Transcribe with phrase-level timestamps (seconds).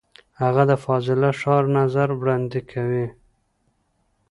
[0.41, 3.07] هغه د فاضله ښار نظر وړاندې کوي.